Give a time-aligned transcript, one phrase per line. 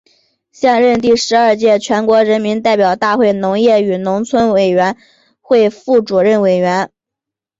[0.51, 4.97] 现任第十二届全国人民代表大会农业与农村委员
[5.41, 6.91] 会副主任委员。